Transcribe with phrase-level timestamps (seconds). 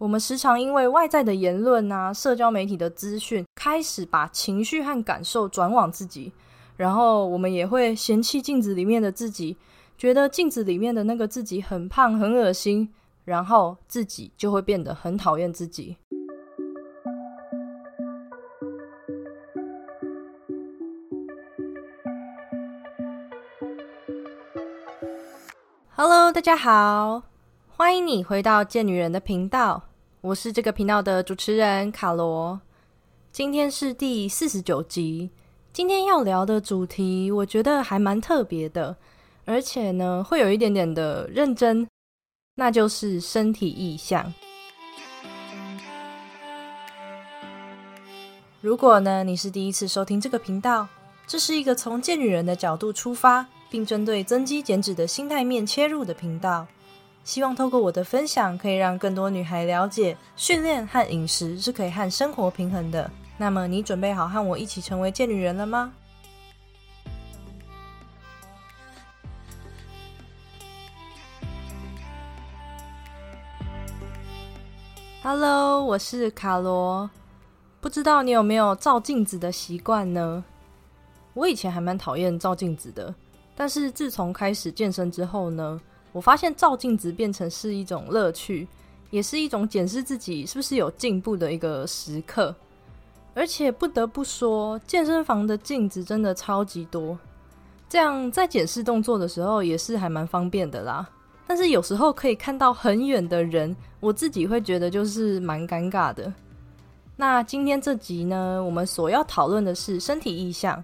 [0.00, 6.32] 我们时常因为外在的言论啊、社交媒体的资讯，开始把情绪和感受转往自己，
[6.78, 9.58] 然后我们也会嫌弃镜子里面的自己，
[9.98, 12.88] 觉得镜子里面的那个自己很胖、很恶心，
[13.26, 15.98] 然后自己就会变得很讨厌自己。
[25.94, 27.24] Hello，大家好，
[27.68, 29.89] 欢迎你回到贱女人的频道。
[30.22, 32.60] 我是这个频道的主持人卡罗，
[33.32, 35.30] 今天是第四十九集。
[35.72, 38.94] 今天要聊的主题，我觉得还蛮特别的，
[39.46, 41.88] 而且呢，会有一点点的认真，
[42.56, 44.34] 那就是身体意象。
[48.60, 50.86] 如果呢，你是第一次收听这个频道，
[51.26, 56.66] 这是一个从贱女人的角度出发，并针对增肌减脂的心态面切入的频道。
[57.22, 63.08] 希望透过我的分享，可以让更多女孩了解，训练和饮食是可以和生活平衡的。
[63.36, 65.92] 那么，你准备好和我一起成为贱女人了吗
[75.22, 77.08] ？Hello，我是卡罗。
[77.80, 80.42] 不知道你有没有照镜子的习惯呢？
[81.34, 83.14] 我以前还蛮讨厌照镜子的，
[83.54, 85.80] 但是自从开始健身之后呢？
[86.12, 88.66] 我发现照镜子变成是一种乐趣，
[89.10, 92.54] 也是一种检视自己是不是有进步的一个时刻。
[93.32, 97.16] 而且不得不说，健身房的镜子真的超级多，
[97.88, 101.08] 这样在检视动作的时候也是还蛮方便的啦。
[101.46, 106.32] 但是有时候可以看到很远的人，我自己会觉得就是蛮尴尬的。
[107.16, 110.82] 那今天这集呢，我们所要讨论的是身体意象。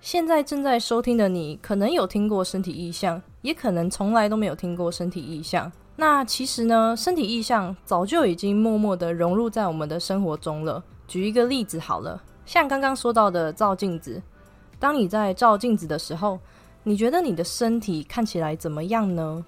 [0.00, 5.70] 现在正在收听的你，可能有听过身体意象，也可能从来都没有听过身体意象。
[5.96, 10.82] 那其实呢，身体意象早就已经默默的融入在我们的生活中了。
[11.06, 14.22] 举一个例子好了，像刚刚说到的照镜子，
[14.78, 16.38] 当你在照镜子的时候，
[16.84, 19.44] 你觉得你的身体看起来怎么样呢？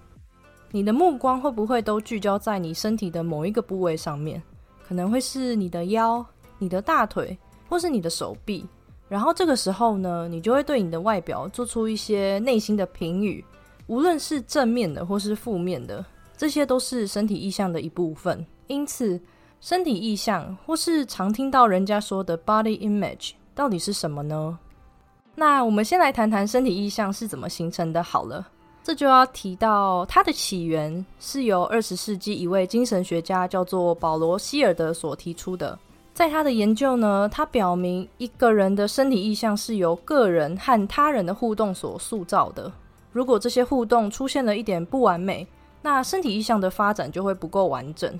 [0.72, 4.42] 你的目光会不会都聚焦在你身体的某一个部位上面？
[4.86, 6.25] 可能会是你的腰、
[6.59, 7.38] 你的大腿，
[7.69, 8.66] 或是你的手臂。
[9.09, 13.44] 然后这个时候呢，你就会对你的外表做出一些内心的评语，
[13.91, 16.05] 无论是正面的或是负面的，
[16.37, 18.47] 这些都是身体意象的一部分。
[18.69, 19.21] 因此，
[19.61, 24.56] 身体意象或是常听到人家说的 body image 到底是什么呢？
[25.34, 28.01] 那我们先来谈谈身体意象是怎么形成的。
[28.01, 28.47] 好了，
[28.84, 35.77] 这就要提到它的起源是由二十世纪一位精神学家叫做保罗希尔德所提出的。
[36.15, 42.71] 在他的研究呢，他表明一个人的身体意象是由个人和他人的互动所塑造的。
[43.12, 45.47] 如果这些互动出现了一点不完美，
[45.82, 48.19] 那身体意象的发展就会不够完整。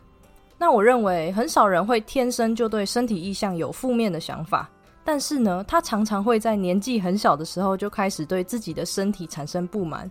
[0.59, 4.69] 那我认为很少人会天生就对身体意象有负面的想法，
[5.05, 10.11] 但是呢，他常常会在年纪很小的时候就开始对自己的身体产生不满。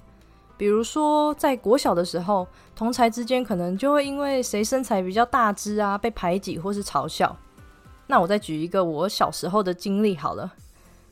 [0.58, 7.36] 比如说，在国小的时候，同才之间可能就会因为谁身材比较大只啊，被排挤或是嘲笑。
[8.08, 10.52] 那我再举一个我小时候的经历好了。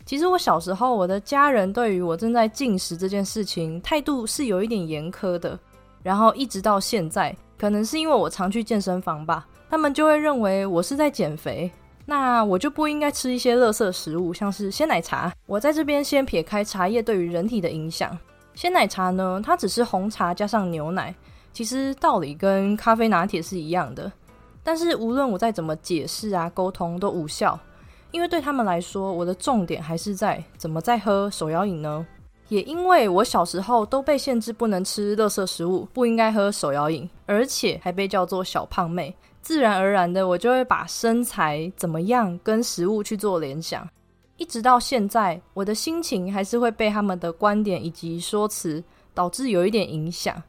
[0.07, 5.59] 其实我小时候，我的家人对于我正在进食这件事情态度是有一点严苛的。
[6.01, 11.69] 然后一直到现在，可能是因为我常去健身房吧，他们就会认为我是在减肥，
[12.05, 15.33] 那我就不应该吃一些垃圾食物，像是鲜奶茶。
[15.45, 18.17] 我在这边先撇开茶叶对于人体的影响，
[18.55, 21.13] 鲜奶茶呢，它只是红茶加上牛奶，
[21.51, 24.09] 其实道理跟咖啡拿铁是一样的。
[24.63, 27.59] 但是无论我再怎么解释啊，沟通都无效，
[28.11, 32.05] 因为对他们来说，我的重点还是在怎么在喝手摇饮呢？
[32.49, 43.85] 也因为我小时候都被限制不能吃垃圾食物，不应该喝手摇饮，而且还被叫做小胖妹，自然而然的我就会把身材怎么样跟食物去做联想，
[44.37, 48.81] 一直到现在，我的心情还是会被他们的观点以及说辞
[49.13, 50.41] 导致有一点影响。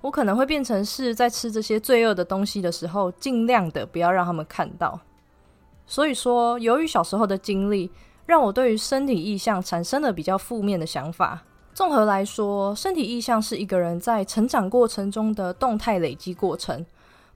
[0.00, 4.98] 我可能会变成是在吃这些罪恶的东西的时候，尽量的不要让他们看到。
[5.86, 7.90] 所以说，由于小时候的经历，
[8.26, 11.42] 让我对于身体意象产生了比较负面的想法。
[11.74, 16.84] 综合来说，身体意象是一个人在成长过程中的动态累积过程，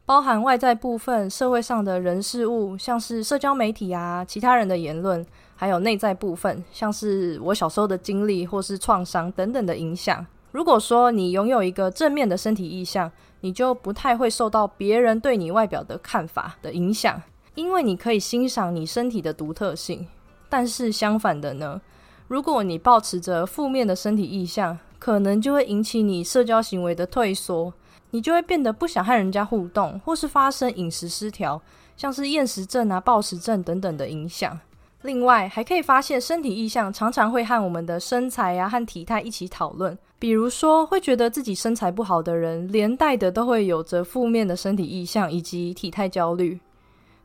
[0.05, 10.25] 包含外在部分社会上的人事物，像是社交媒体啊、其他人的言论，还有内在部分，像是我小时候的经历或是创伤等等的影响。
[10.53, 13.11] 如果说你拥有一个正面的身体意象，
[13.41, 17.21] 你就不太会受到别人对你外表的看法的影响，
[17.57, 20.07] 因为你可以欣赏你身体的独特性。
[20.49, 21.81] 但是相反的呢，
[22.29, 27.73] 如果你保持着负面的身体意象，可能就会引起你社交行为的退缩，
[28.13, 31.61] 你就会变得不想和人家互动，或是发生饮食失调，
[31.97, 34.59] 像是厌食症啊、暴食症等等的影响。
[35.03, 39.97] 另外，还可以发现身体意向常常会和我们的身材啊和体态一起讨论。
[40.19, 46.59] 比如说，会觉得自己身材不好的人，连带的都会有着负面的身体意向以及体态焦虑。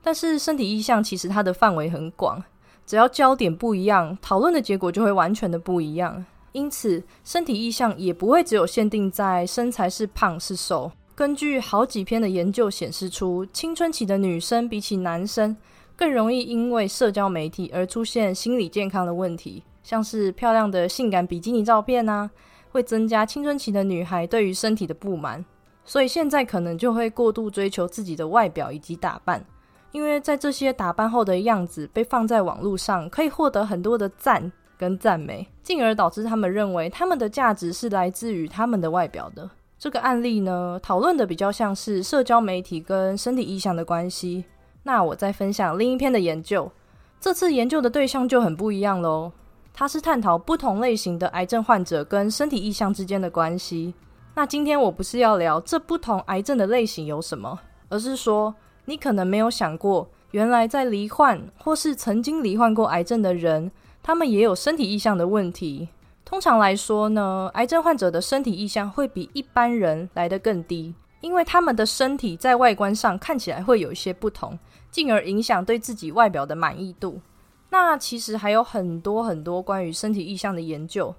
[0.01, 2.44] 但是，身体意向其实它的范围很广，
[2.86, 6.25] 只要焦点不一样，讨论的结果就会完全的不一样。
[6.51, 10.92] 因此，身体意向也不会只有限定在身材是胖是瘦。
[11.13, 15.56] 根据好几篇的研究显示出，青春期的女生比起男生。
[15.94, 22.27] 更容易因为社交媒体而出现心理健康的问题，像是漂亮的性感比基尼照片啊，
[22.71, 25.45] 会增加青春期的女孩对于身体的不满，
[25.86, 29.45] 所以现在可能就会过度追求自己的外表以及打扮，
[29.91, 39.49] 因为在这些打扮后的样子被放在网络上，可以获得很多的赞跟赞美，进而导致他们认为他们的价值是来自于他们的外表的。
[39.77, 44.45] 这个案例呢，讨论的比较像是社交媒体跟身体意向的关系。
[44.83, 46.71] 那我再分享另一篇的研究，
[47.19, 49.31] 这次研究的对象就很不一样喽。
[49.73, 53.93] 它是探讨不同类型的癌症患者跟身体意向之间的关系。
[54.35, 57.59] 那今天我不是要聊这不同癌症的类型有什么，
[57.89, 58.53] 而是说
[58.91, 63.71] 你可能没有想过，原来在罹患或是曾经罹患过癌症的人，
[64.03, 65.88] 他们也有身体意向的问题。
[66.25, 74.59] 通常来说呢，癌症患者的身体意向会比一般人来得更低，因为他们的身体在外观上看起来会有一些不同。
[74.91, 77.21] 进而影响对自己外表的满意度。
[77.69, 81.15] 那其实还有很多很多关于身体意向的研究，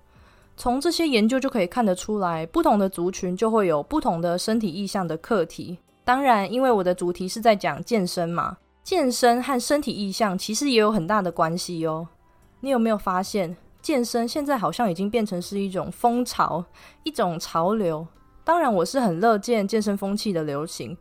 [0.58, 5.78] 从这些研究就可以看得出来，不同的族群就会有不同的身体意向的课题。
[6.04, 12.08] 当然，因为我的主题是在讲健身嘛，健身和身体意向其实也有很大的关系哦。
[12.60, 16.64] 你有没有发现，健身现在好像已经变成是一种风潮，
[17.02, 18.06] 一种潮流？
[18.44, 20.96] 当然，我是很乐见健身风气的流行。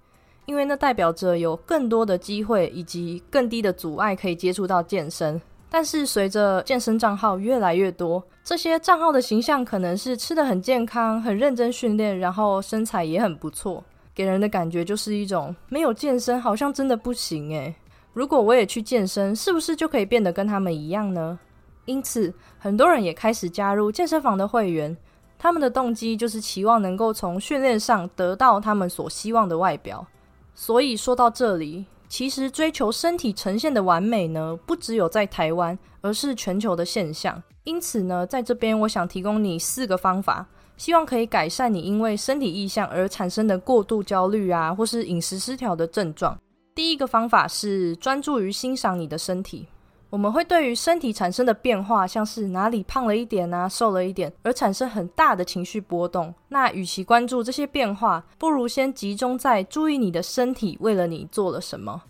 [0.48, 5.40] 因为那代表着有更多的机会以及更低的阻碍可以接触到健身，
[5.70, 13.84] 但是随着健身账号越来越多，这些账号的形象可能是吃的很健康、很认真训练，然后身材也很不错，
[14.22, 17.74] 给人的感觉就是一种没有健身好像真的不行诶。
[18.14, 21.40] 如果我也去健身，是不是就可以变得跟他们一样呢？
[21.86, 24.96] 因此，很多人也开始加入健身房的会员，
[25.40, 30.06] 他们的动机就是期望能够从训练上得到他们所希望的外表。
[30.54, 37.42] 所以说到这里，其实追求身体呈现的完美呢，不只有在台湾，而是全球的现象。
[37.64, 40.46] 因此呢，在这边我想提供你四个方法，
[40.82, 46.36] 希望可以改善你因为身体意向而产生的过度焦虑啊，或是饮食失调的症状。
[46.74, 49.68] 第一个方法是专注于欣赏你的身体。
[50.10, 56.34] 我们会对于身体产生的变化，像是哪里胖了一点啊，瘦了一点，而产生很大的情绪波动。
[56.50, 62.02] 那与其关注这些变化，不如先集中在注意你的身体为了你做了什么。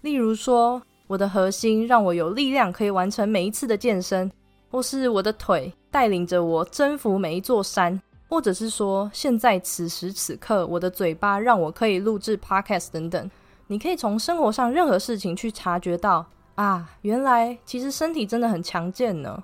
[0.00, 4.32] 例如说，我的核心让我有力量可以完成每一次的健身，
[4.70, 7.98] 或是我的腿带领着我征服每一座山，
[8.28, 13.30] 或者是说，现在此时此刻我的嘴巴让我可以录制 podcast 等等。
[13.68, 16.26] 你可以从生活上任何事情去察觉到。
[16.56, 19.42] 啊，原来其实身体真的很强健呢。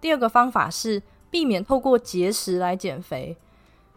[0.00, 3.36] 第二个方法是避免透过节食来减肥。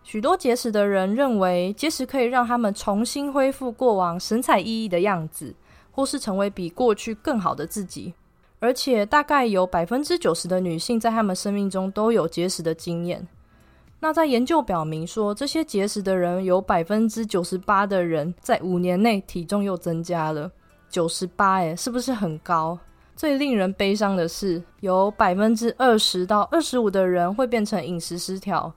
[0.04, 5.56] 许多节食的人认为节食可以让他们重新恢复过往神采奕奕的样子，
[5.92, 8.14] 或是成为比过去更好的自己。
[8.62, 13.28] 而且大概有百分之九十的女性在她们生命中都有节食的经验。
[14.00, 20.50] 那在研究表明说，这些节食的人有百分之九十八的人在五年内体重又增加了。
[20.90, 22.78] 九十八，哎，是不是很高？
[23.16, 28.72] 最令人悲伤的是，有百分之二十到二十五的人会变成饮食失调。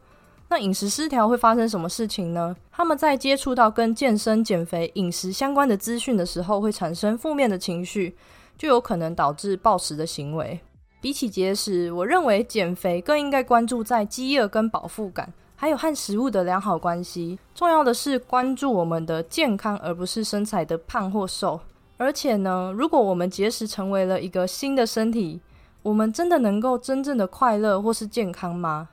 [0.48, 2.54] 那饮食失调会发生什么事情呢？
[2.70, 8.14] 他们在接触到跟健身、减肥、饮食相关的资讯的时候，会产生负面的情绪，
[8.56, 10.60] 就有可能导致暴食的行为。
[11.00, 17.38] 比起节食，我认为减肥更应该关注在饥饿跟饱腹感，还有和食物的良好关系。
[17.54, 21.60] 重要的是关注我们的健康，而不是身材的胖或瘦。
[21.96, 25.40] 而且呢，如果我们节食成为了一个新的身体，
[25.82, 28.88] 我们真的能够真正的快乐或是健康吗？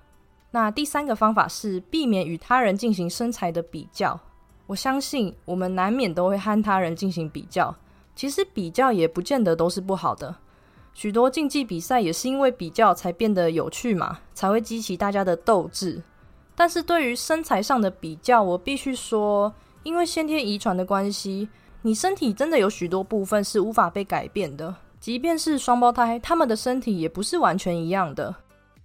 [0.52, 4.20] 那第三个方法是避免与他人进行身材的比较。
[4.68, 7.74] 我相信我们难免都会和他人进行比较，
[8.16, 10.36] 其实比较也不见得都是不好的。
[10.94, 16.02] 许多竞技比赛也是因为比较才变得有趣嘛，才会激起大家的斗志。
[16.54, 19.54] 但是对于身材上的比较，我必须说，
[19.84, 21.48] 因为先天遗传的关系。
[21.84, 28.36] 你身体真的有许多部分是无法被改变的，即便是双胞胎，他们的身体也不是完全一样的。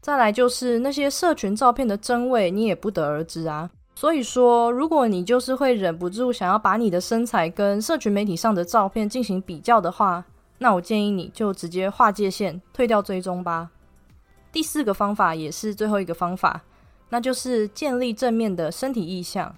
[0.01, 3.69] 再来就是那些社群照片的真伪，你也不得而知啊。
[3.97, 10.23] 所以说，如果你就是会忍不住想要把你的身材跟社群媒体上的照片进行比较的话，
[10.59, 13.71] 那我建议你就直接划界限，退掉追踪吧。
[14.53, 16.61] 第四个方法也是最后一个方法，
[17.09, 19.57] 那就是建立正面的身体意向。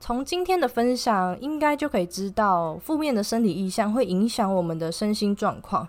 [0.00, 5.86] 从今天的分享，应该就可以知道，负面的身体意向会影响我们的身心状况。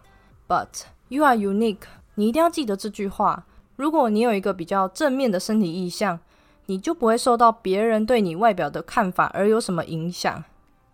[0.49, 0.67] But
[1.07, 1.83] you are unique，
[2.15, 3.45] 你一定要记得这句话。
[3.77, 6.19] 如果你有一个比较正面的身体意向，
[6.67, 10.43] 你就不会受到别人对你外表的看法而有什么影响。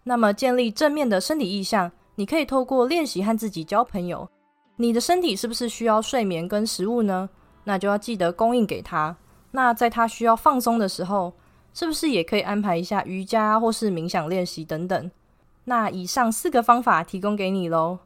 [0.04, 4.28] 那么，建立正面的身体意向，你可以透过练习和自己交朋友。
[4.78, 7.30] 你的身体是不是需要睡眠跟食物呢？
[7.66, 9.16] 那就要记得供应给他。
[9.52, 11.34] 那在他需要放松的时候，
[11.74, 15.12] 是不是也可以安排一下瑜伽或是冥想练习等等？
[15.66, 18.00] 那以上四个方法提供给你喽。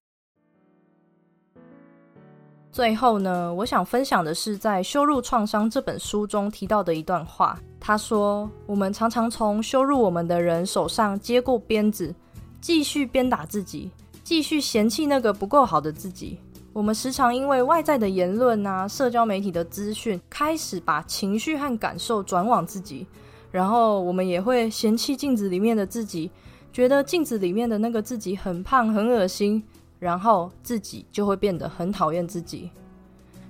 [2.74, 7.56] 最后呢，我想分享的是在《羞辱创伤》这本书中提到的一段话。
[7.80, 12.12] 他说：“我们常常从羞辱我们的人手上接过鞭子，
[12.60, 13.92] 继续鞭打自己，
[14.24, 16.40] 继续嫌弃那个不够好的自己。
[16.74, 23.06] 我们时常因为外在的言论啊、社交媒体的资讯，开始把情绪和感受转往自己，
[23.52, 26.32] 然后我们也会嫌弃镜子里面的自己，
[26.72, 29.64] 觉得镜子里面的那个自己很胖、很恶心。”
[30.04, 32.70] 然后自己就会变得很讨厌自己，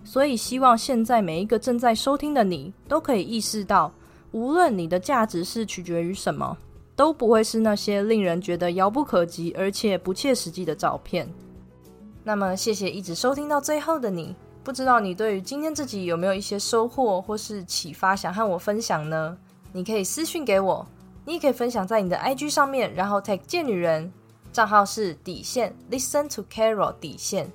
[0.04, 3.92] 所以希望现在每一个正在收听的你都可以意识到，
[4.32, 6.56] 无论你的价值是取决于什么，
[6.96, 11.28] 都不会是那些令人觉得遥不可及而且不切实际的照片。
[12.24, 19.36] 那么，谢谢一直收听到最后的你，不知道你对于今天自己有没有一些收获或是启发，想和我分享呢？
[19.72, 20.86] 你可以私讯给我，
[21.26, 24.14] 你也可以分享在你的 IG 上面，然后 tag 贱女人。
[24.54, 27.52] 账号是底线，Listen to Carol 底线。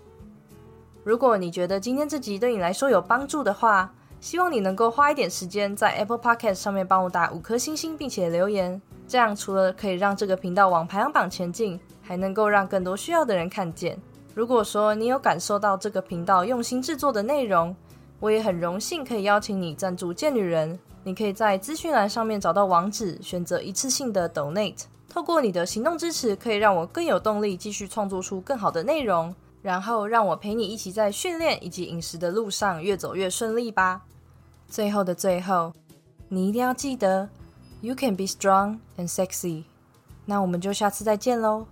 [1.05, 8.83] 如果你觉得今天这集对你来说有帮助的话，希望你能够花一点时间在 Apple Podcast 上面帮我打五颗星星，并且留言。
[9.07, 13.97] 这样除了可以让这个频道往排行榜前进，还能够让更多需要的人看见。
[14.35, 17.75] 如果说你有感受到这个频道用心制作的内容，
[18.19, 20.77] 我也很荣幸可以邀请你赞助贱女人。
[21.05, 24.83] 你可以在资讯栏上面找到网址，选择一次性的 Donate。
[25.19, 34.03] 透过你的行动支持，可以让我更有动力继续创作出更好的内容，然后让我陪你一起在训练以及饮食的路上越走越顺利吧。
[34.69, 35.73] 最后的最后，
[36.29, 37.29] 你一定要记得
[37.81, 39.65] ，You can be strong and sexy。
[40.25, 41.67] 那我们就下次再见喽。